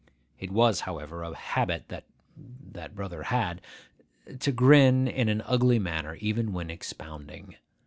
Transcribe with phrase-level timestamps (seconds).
[0.39, 3.61] It was, however, a habit that brother had,
[4.39, 7.55] to grin in an ugly manner even when expounding.